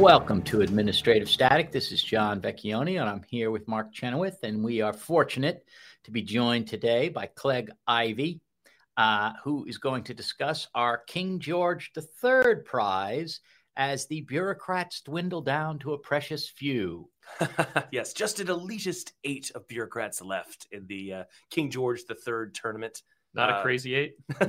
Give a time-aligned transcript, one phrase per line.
[0.00, 1.70] Welcome to Administrative Static.
[1.72, 5.62] This is John Vecchione, and I'm here with Mark Chenoweth, and we are fortunate
[6.04, 8.40] to be joined today by Clegg Ivey,
[8.96, 13.40] uh, who is going to discuss our King George III Prize
[13.76, 17.10] as the bureaucrats dwindle down to a precious few.
[17.92, 23.02] yes, just an elitist eight of bureaucrats left in the uh, King George III tournament.
[23.34, 24.14] Not Uh, a crazy eight.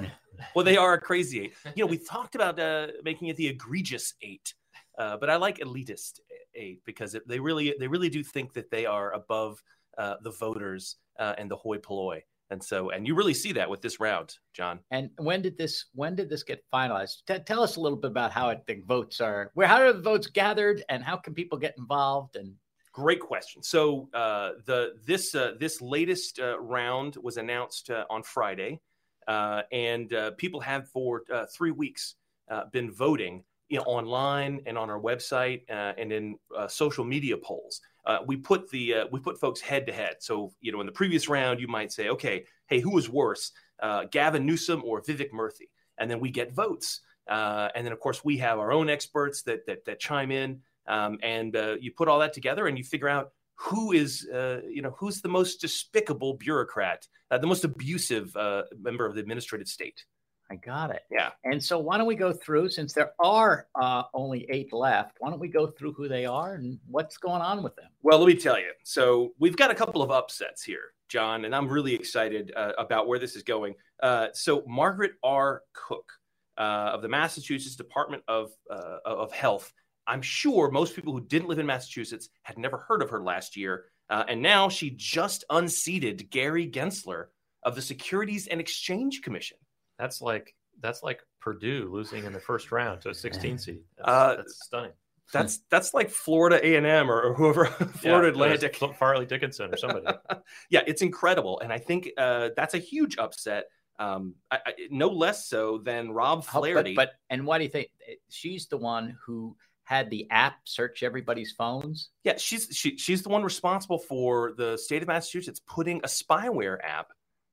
[0.56, 1.54] Well, they are a crazy eight.
[1.76, 4.56] You know, we talked about uh, making it the egregious eight,
[5.02, 6.20] uh, but I like elitist
[6.54, 9.62] eight because it, they really they really do think that they are above
[9.98, 12.22] uh, the voters uh, and the hoi polloi,
[12.52, 14.80] and so and you really see that with this round, John.
[14.92, 17.26] And when did this when did this get finalized?
[17.26, 19.50] T- tell us a little bit about how it, the votes are.
[19.56, 22.36] Where how are the votes gathered, and how can people get involved?
[22.36, 22.54] And
[22.94, 23.64] Great question.
[23.64, 28.82] So uh, the this uh, this latest uh, round was announced uh, on Friday,
[29.28, 32.16] uh, and uh, people have for uh, three weeks
[32.50, 37.06] uh, been voting you know, online and on our website uh, and in uh, social
[37.06, 37.80] media polls.
[38.06, 40.16] Uh, we put the uh, we put folks head to head.
[40.20, 43.54] So you know, in the previous round, you might say, okay, hey, who was worse,
[43.82, 45.70] uh, Gavin Newsom or Vivek Murthy?
[45.98, 47.00] And then we get votes.
[47.30, 50.60] Uh, and then, of course, we have our own experts that that, that chime in,
[50.88, 54.82] um, and you put all that together, and you figure out who is, uh, you
[54.82, 59.68] know, who's the most despicable bureaucrat, uh, the most abusive uh, member of the administrative
[59.68, 60.04] state.
[60.52, 61.04] I got it.
[61.10, 61.30] Yeah.
[61.46, 65.16] And so why don't we go through since there are uh, only eight left?
[65.20, 67.86] Why don't we go through who they are and what's going on with them?
[68.02, 68.72] Well, let me tell you.
[68.84, 73.08] So we've got a couple of upsets here, John, and I'm really excited uh, about
[73.08, 73.76] where this is going.
[74.04, 75.62] Uh, so Margret R.
[75.72, 76.12] Cooke
[76.58, 79.72] uh, of the Massachusetts Department of uh, of Health.
[80.06, 83.56] I'm sure most people who didn't live in Massachusetts had never heard of her last
[83.56, 87.28] year, uh, and now she just unseated Gary Gensler
[87.64, 89.58] of the Securities and Exchange Commission.
[90.02, 93.82] That's like that's like Purdue losing in the first round to a 16 seed.
[93.98, 94.92] That's, Uh, that's stunning.
[95.32, 97.66] That's that's like Florida A and M or whoever
[98.02, 98.76] Florida Yeah, Atlantic.
[98.98, 100.08] Fairleigh Dickinson or somebody.
[100.72, 103.66] yeah, it's incredible, and I think uh, that's a huge upset.
[104.00, 106.96] Um, I, I, no less so than Rob How- Flaherty.
[106.96, 107.90] But, but and why do you think
[108.30, 112.10] she's the one who had the app search everybody's phones?
[112.24, 116.78] yeah, she's she, she's the one responsible for the state of Massachusetts putting a spyware
[116.84, 117.10] app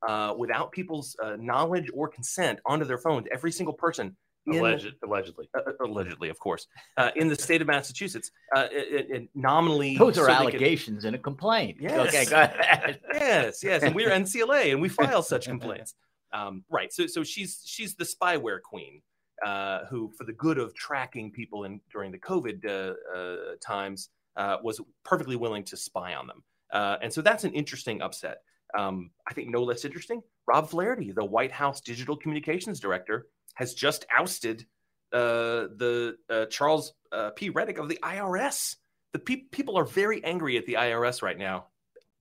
[0.06, 3.26] uh, without people's uh, knowledge or consent onto their phones.
[3.32, 4.16] Every single person.
[4.50, 5.46] Alleged, allegedly.
[5.54, 6.66] uh, allegedly, of course,
[6.96, 9.98] uh, in the state of Massachusetts, uh, it, it nominally.
[9.98, 11.76] Those are so allegations in a complaint.
[11.78, 12.08] Yes.
[12.08, 12.98] Okay, go ahead.
[13.12, 15.94] yes, yes, and we're NCLA and we file such complaints.
[16.32, 16.90] Um, right.
[16.90, 19.02] So, so she's she's the spyware queen,
[19.44, 24.08] uh, who, for the good of tracking people in during the COVID uh, uh, times,
[24.36, 26.42] uh, was perfectly willing to spy on them.
[26.72, 28.38] Uh, and so that's an interesting upset.
[28.76, 30.22] Um, I think no less interesting.
[30.46, 34.66] Rob Flaherty, the White House digital communications director, has just ousted
[35.12, 37.50] uh, the uh, Charles uh, P.
[37.50, 38.76] Rettig of the IRS.
[39.12, 41.66] The pe- people are very angry at the IRS right now.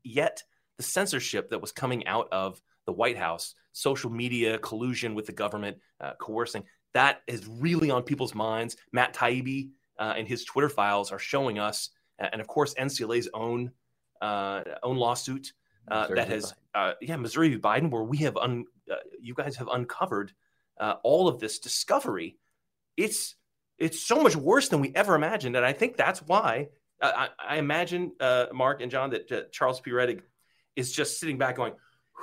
[0.03, 0.43] Yet
[0.77, 5.33] the censorship that was coming out of the White House, social media collusion with the
[5.33, 6.63] government, uh, coercing,
[6.93, 8.77] that is really on people's minds.
[8.91, 9.69] Matt Taibbi
[9.99, 13.71] uh, and his Twitter files are showing us, and of course NCLA's own
[14.21, 15.53] uh, own lawsuit
[15.89, 17.57] uh, that has, uh, yeah, Missouri v.
[17.57, 20.33] Biden, where we have, un- uh, you guys have uncovered
[20.79, 22.37] uh, all of this discovery.
[22.95, 23.35] It's
[23.77, 26.69] it's so much worse than we ever imagined, and I think that's why
[27.01, 29.91] uh, I, I imagine uh, Mark and John that uh, Charles P.
[29.91, 30.21] Rettig
[30.75, 31.73] is just sitting back going,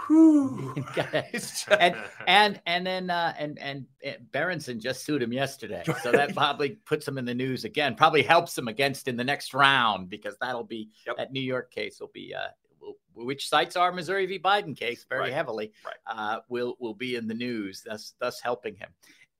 [0.07, 0.75] "Whew."
[1.71, 1.97] And
[2.27, 3.87] and and then uh, and and
[4.33, 7.95] Berenson just sued him yesterday, so that probably puts him in the news again.
[7.95, 11.17] Probably helps him against in the next round because that'll be Yep.
[11.19, 12.49] that New York case will be uh,
[13.15, 14.39] which cites our Missouri v.
[14.39, 15.33] Biden case very Right.
[15.33, 15.73] heavily.
[15.85, 15.95] Right.
[16.07, 18.91] Uh, will will be in the news, thus thus helping him.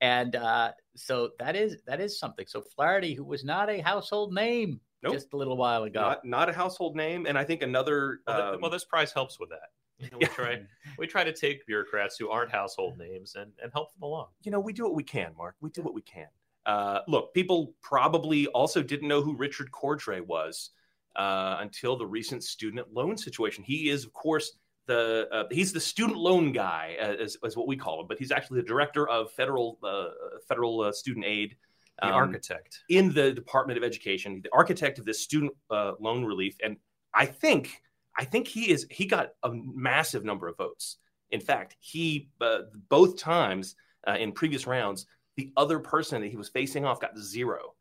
[0.01, 2.45] And uh, so that is that is something.
[2.47, 5.13] So Flaherty, who was not a household name Nope.
[5.13, 8.19] just a little while ago, not, not a household name, and I think another.
[8.27, 9.69] Well, th- um, well, this prize helps with that.
[9.99, 10.33] You know, we Yeah.
[10.33, 10.61] try
[10.97, 14.27] we try to take bureaucrats who aren't household names and, and help them along.
[14.43, 15.55] you know, we do what we can, Mark.
[15.61, 16.27] We do what we can.
[16.65, 20.71] Uh, look, people probably also didn't know who Richard Cordray was
[21.15, 23.63] uh, until the recent student loan situation.
[23.63, 24.51] He is, of course,
[24.87, 28.19] the uh, he's the student loan guy, as, is, is what we call him, but
[28.19, 30.09] he's actually the director of federal uh,
[30.47, 31.55] federal uh, student aid.
[32.01, 32.79] The um, architect.
[32.89, 36.75] in the Department of Education, the architect of this student uh, loan relief, and
[37.13, 37.81] I think
[38.17, 40.97] I think he is he got a massive number of votes.
[41.31, 42.59] In fact, he uh,
[42.89, 43.75] both times
[44.07, 45.05] uh, in previous rounds,
[45.37, 47.74] the other person that he was facing off got zero,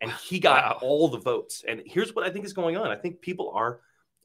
[0.00, 0.78] and he got Wow.
[0.82, 1.64] all the votes.
[1.66, 2.88] And here's what I think is going on.
[2.90, 3.80] I think people are,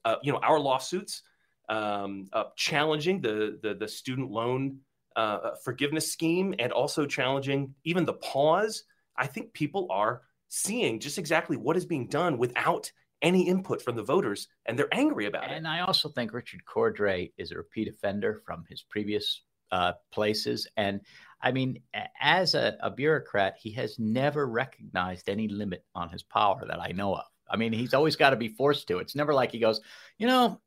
[0.06, 1.24] uh, you know, our lawsuits
[1.70, 4.80] um, uh, challenging the, the the student loan
[5.16, 8.84] uh, forgiveness scheme, and also challenging even the pause.
[9.16, 12.92] I think people are seeing just exactly what is being done without
[13.22, 15.56] any input from the voters, and they're angry about it.
[15.56, 19.42] And I also think Richard Cordray is a repeat offender from his previous
[19.72, 20.68] uh, places.
[20.76, 21.02] And
[21.44, 21.82] I mean,
[22.22, 26.94] as a, a bureaucrat, he has never recognized any limit on his power that I
[26.94, 27.26] know of.
[27.50, 29.00] I mean, he's always got to be forced to.
[29.00, 29.82] It's never like he goes,
[30.18, 30.62] you know,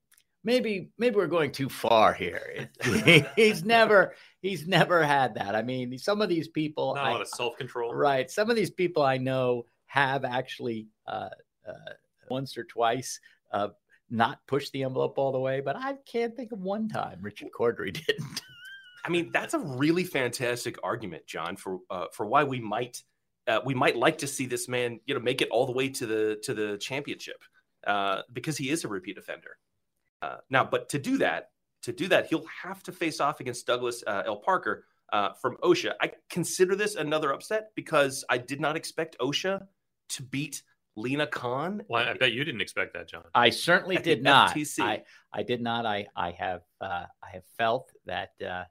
[0.44, 2.68] maybe maybe we're going too far here.
[2.84, 5.56] It- he's never he's never had that.
[5.56, 7.94] I mean, some of these people, Not a I- lot of self control.
[7.94, 8.30] Right.
[8.30, 11.30] Some of these people I know have actually uh,
[11.66, 11.72] uh,
[12.28, 13.18] once or twice
[13.50, 13.68] uh,
[14.10, 17.48] not pushed the envelope all the way, but I can't think of one time Richard
[17.58, 18.42] Cordray didn't.
[19.06, 23.02] I mean, that's a really fantastic argument, John, for uh, for why we might
[23.46, 25.88] uh, we might like to see this man, you know, make it all the way
[25.90, 27.42] to the to the championship
[27.86, 29.58] uh, because he is a repeat offender.
[30.22, 31.50] Uh, now, but to do that,
[31.82, 34.36] to do that, he'll have to face off against Douglas uh, L.
[34.36, 35.92] Parker uh, from OSHA.
[36.00, 39.64] I consider this another upset because I did not expect OSHA
[40.10, 40.62] to beat
[40.96, 41.82] Lina Khan.
[41.88, 43.22] Well, I bet you didn't expect that, John.
[43.34, 44.54] I certainly did not.
[44.54, 44.80] FTC.
[44.80, 45.02] I,
[45.32, 45.86] I did not.
[45.86, 48.64] I I have uh, I have felt that uh,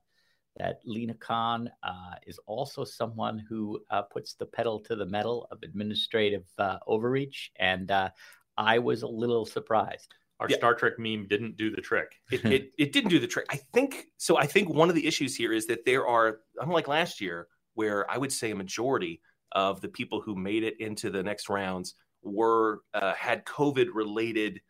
[0.57, 5.47] that Lina Khan uh, is also someone who uh, puts the pedal to the metal
[5.51, 8.09] of administrative uh, overreach, and uh,
[8.57, 10.13] I was a little surprised.
[10.39, 10.57] Our Yeah.
[10.57, 12.13] Star Trek meme didn't do the trick.
[12.31, 13.45] it, it, it didn't do the trick.
[13.49, 14.37] I think so.
[14.37, 18.09] I think one of the issues here is that there are, unlike last year, where
[18.09, 19.21] I would say a majority
[19.51, 24.61] of the people who made it into the next rounds were uh, had COVID related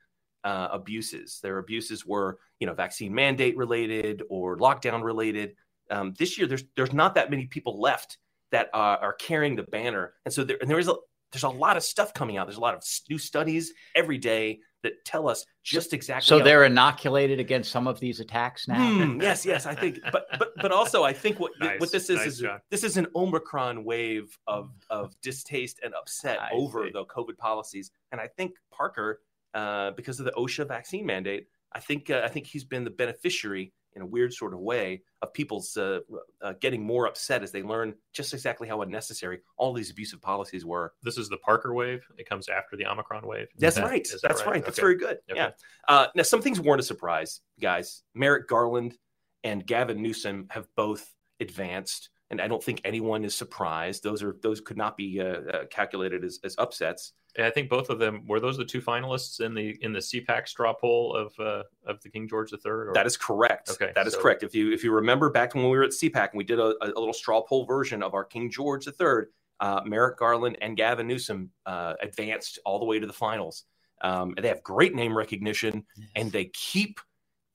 [0.44, 1.40] uh, abuses.
[1.42, 5.56] Their abuses were, you know, vaccine mandate related or lockdown related.
[5.90, 8.18] Um, this year, there's there's not that many people left
[8.52, 10.96] that uh, are carrying the banner, and so there and there is a
[11.32, 12.48] there's a lot of stuff coming out.
[12.48, 16.26] There's a lot of new studies every day that tell us just exactly.
[16.28, 18.76] So how- they're inoculated against some of these attacks now.
[18.76, 22.10] Hmm, yes, yes, I think, but but but also I think what Nice, what this
[22.10, 22.60] is nice, is John.
[22.70, 26.92] this is an Omicron wave of of distaste and upset I over see.
[26.92, 29.22] the COVID policies, and I think Parker,
[29.54, 32.92] uh, because of the OSHA vaccine mandate, I think uh, I think he's been the
[32.92, 36.00] beneficiary in a weird sort of way of people's uh,
[36.42, 40.66] uh, getting more upset as they learn just exactly how unnecessary all these abusive policies
[40.66, 40.94] were.
[41.04, 42.06] This is the Parker wave.
[42.18, 43.48] It comes after the Omicron wave.
[43.58, 44.04] That's that- right.
[44.12, 44.64] that That's right.
[44.64, 44.86] That's Okay.
[44.86, 45.18] very good.
[45.32, 45.36] Okay.
[45.36, 45.52] Yeah.
[45.88, 48.04] Uh, now, some things weren't a surprise, guys.
[48.14, 48.98] Merrick Garland
[49.44, 54.04] and Gavin Newsom have both advanced, and I don't think anyone is surprised.
[54.04, 57.14] Those are those could not be uh, uh, calculated as, as upsets.
[57.38, 60.00] Yeah, I think both of them were those the two finalists in the in the
[60.00, 62.60] CPAC straw poll of uh, of the King George III.
[62.66, 63.70] Or, That is correct.
[63.70, 64.44] Okay, that is so- correct.
[64.44, 66.74] If you if you remember back when we were at CPAC and we did a,
[66.82, 69.26] a little straw poll version of our King George III,
[69.60, 73.66] uh, Merrick Garland and Gavin Newsom uh, advanced all the way to the finals.
[74.02, 75.86] Um, they have great name recognition,
[76.16, 77.00] and they keep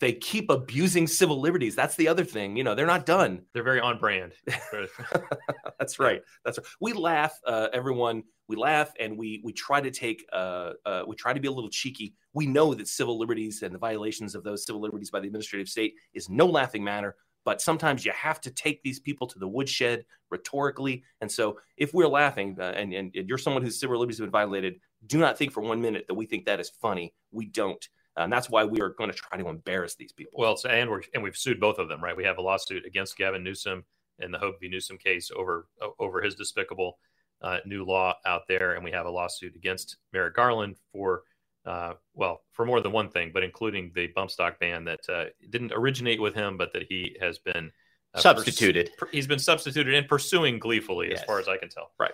[0.00, 1.76] they keep abusing civil liberties.
[1.76, 2.56] That's the other thing.
[2.56, 3.43] You know, they're not done.
[3.52, 4.32] they're very on brand.
[5.79, 6.23] That's right.
[6.44, 6.67] That's right.
[6.81, 8.22] We laugh, uh, everyone.
[8.48, 11.53] We laugh, and we we try to take uh, uh, we try to be a
[11.53, 12.15] little cheeky.
[12.32, 15.69] We know that civil liberties and the violations of those civil liberties by the administrative
[15.69, 17.17] state is no laughing matter.
[17.44, 21.05] But sometimes you have to take these people to the woodshed rhetorically.
[21.20, 24.27] And so, if we're laughing, uh, and, and and you're someone whose civil liberties have
[24.27, 27.15] been violated, do not think for one minute that we think that is funny.
[27.32, 27.86] We don't.
[28.24, 30.39] And that's why we are going to try to embarrass these people.
[30.41, 32.17] well, so, and we're and we've sued both of them, right?
[32.17, 33.84] We have a lawsuit against Gavin Newsom
[34.19, 34.69] in the Høeg v.
[34.69, 35.67] Newsom case over
[35.98, 36.98] over his despicable
[37.43, 41.22] uh, new law out there, and we have a lawsuit against Merrick Garland for
[41.67, 45.24] uh, well for more than one thing, but including the bump stock ban that uh,
[45.48, 47.70] didn't originate with him, but that he has been
[48.15, 48.91] uh, Substituted.
[48.98, 51.93] pers- he's been substituted and pursuing gleefully, as far as I can tell.
[51.98, 52.12] Right.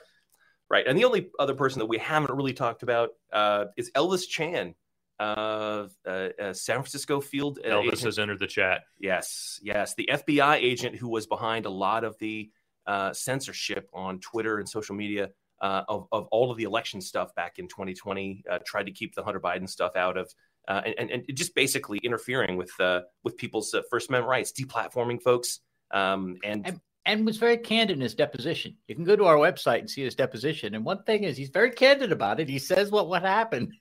[0.68, 0.86] Right.
[0.86, 4.74] And the only other person that we haven't really talked about uh, is Elvis Chan,
[5.18, 8.00] uh, uh, uh, San Francisco field uh, Elvis agent.
[8.02, 8.82] has entered the chat.
[8.98, 12.50] Yes, yes, the FBI agent who was behind a lot of the
[12.86, 15.30] uh, censorship on Twitter and social media
[15.60, 19.14] uh, of, of all of the election stuff back in 2020, uh, tried to keep
[19.14, 20.30] the Hunter Biden stuff out of,
[20.68, 24.52] uh, and, and, and just basically interfering with uh, with people's uh, First Amendment rights,
[24.52, 25.60] deplatforming folks,
[25.92, 28.76] um, and And- and was very candid in his deposition.
[28.88, 30.74] You can go to our website and see his deposition.
[30.74, 32.48] And one thing is, he's very candid about it.
[32.48, 33.72] He says what what happened.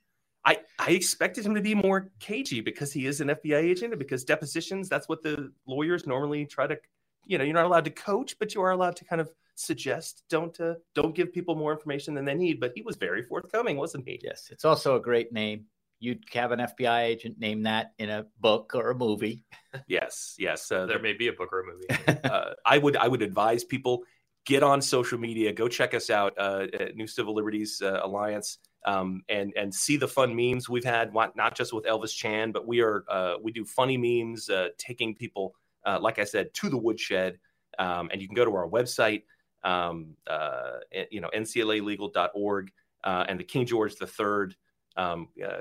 [0.46, 4.00] I, I expected him to be more cagey because he is an FBI agent and
[4.00, 6.78] because depositions, that's what the lawyers normally try to,
[7.26, 10.24] you know, you're not allowed to coach, but you are allowed to kind of suggest
[10.30, 12.60] don't uh, don't give people more information than they need.
[12.60, 14.20] But he was very forthcoming, wasn't he?
[14.22, 15.66] Yes, it's also a great name.
[16.00, 19.44] You'd have an FBI agent name that in a book or a movie.
[19.88, 20.72] Yes, yes.
[20.72, 22.20] Uh, there may be a book or a movie.
[22.24, 24.04] uh, I would I would advise people
[24.46, 28.60] get on social media, go check us out uh, at New Civil Liberties uh, Alliance
[28.86, 32.68] um, and and see the fun memes we've had, not just with Elvis Chan, but
[32.68, 36.70] we are uh, we do funny memes, uh, taking people, uh, like I said, to
[36.70, 37.40] the woodshed.
[37.78, 39.24] Um, and you can go to our website,
[39.64, 40.78] um, uh,
[41.10, 42.72] you know, nclalegal.org,
[43.04, 44.56] uh, and the King George III
[44.96, 45.58] um, uh,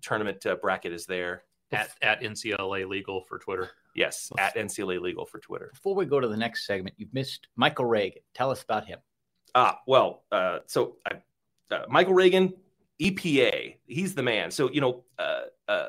[0.00, 1.42] tournament bracket is there.
[1.72, 3.70] At, at NCLA Legal for Twitter.
[3.94, 5.70] Yes, at NCLA Legal for Twitter.
[5.72, 8.22] Before we go to the next segment, you've missed Michael Regan.
[8.34, 8.98] Tell us about him.
[9.54, 10.24] Ah, well,
[10.66, 11.20] so I
[11.70, 12.52] uh, Michael Regan,
[13.00, 14.50] EPA, he's the man.
[14.50, 15.88] So, you know, uh, uh,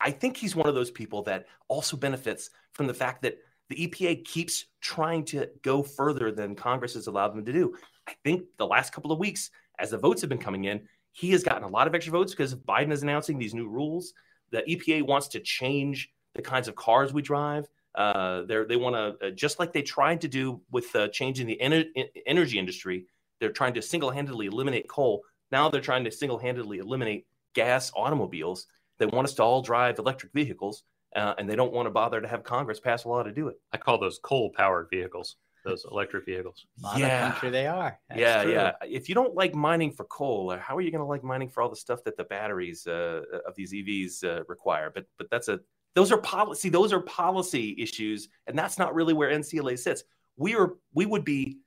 [0.00, 3.86] I think he's one of those people that also benefits from the fact that the
[3.86, 7.74] EPA keeps trying to go further than Congress has allowed them to do.
[8.06, 11.30] I think the last couple of weeks, as the votes have been coming in, he
[11.32, 14.14] has gotten a lot of extra votes because Biden is announcing these new rules.
[14.52, 17.66] The EPA wants to change the kinds of cars we drive.
[17.94, 21.58] Uh, they want to, uh, just like they tried to do with uh, changing the
[21.60, 21.88] ener-
[22.26, 23.06] energy industry,
[23.40, 25.22] they're trying to single handedly eliminate coal.
[25.50, 28.66] Now they're trying to single handedly eliminate gas automobiles.
[28.98, 30.84] They want us to all drive electric vehicles,
[31.16, 33.48] uh, and they don't want to bother to have Congress pass a law to do
[33.48, 33.60] it.
[33.72, 36.66] I call those coal powered vehicles, those electric vehicles.
[36.96, 37.30] yeah.
[37.30, 37.98] country they are.
[38.08, 38.52] That's yeah, true.
[38.52, 38.72] yeah.
[38.82, 41.48] If you don't like mining for coal, uh, how are you going to like mining
[41.48, 44.90] for all the stuff that the batteries uh, of these EVs uh, require?
[44.94, 45.60] But but that's a
[45.94, 50.04] those are policy those are policy issues, and that's not really where NCLA sits.
[50.36, 51.58] We are we would be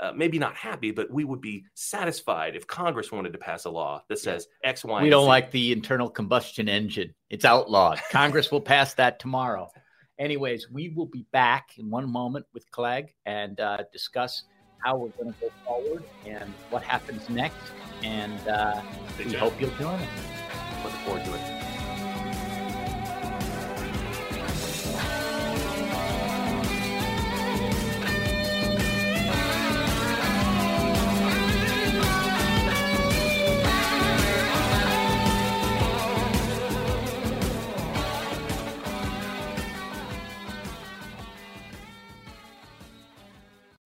[0.00, 3.70] uh, maybe not happy, but we would be satisfied if Congress wanted to pass a
[3.70, 5.02] law that says X, Y.
[5.02, 8.00] We don't like the internal combustion engine; it's outlawed.
[8.10, 9.70] Congress will pass that tomorrow.
[10.18, 14.44] Anyways, we will be back in one moment with Clegg and uh, discuss
[14.78, 17.56] how we're going to go forward and what happens next.
[18.02, 18.80] And uh,
[19.18, 20.08] we hope you'll join us.
[20.84, 21.63] Looking forward to it.